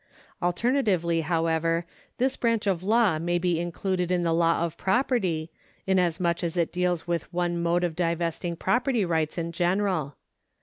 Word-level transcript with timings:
Alternatively, 0.41 1.21
however, 1.21 1.85
this 2.17 2.35
branch 2.35 2.65
of 2.65 2.81
law 2.81 3.19
may 3.19 3.37
be 3.37 3.59
included 3.59 4.09
in 4.09 4.23
the 4.23 4.33
law 4.33 4.63
of 4.63 4.75
property, 4.75 5.51
inasmuch 5.85 6.43
as 6.43 6.57
it 6.57 6.71
deals 6.73 7.05
with 7.05 7.31
one 7.31 7.61
mode 7.61 7.83
of 7.83 7.95
divesting 7.95 8.55
proprietary 8.55 9.05
rights 9.05 9.37
in 9.37 9.51
general. 9.51 10.15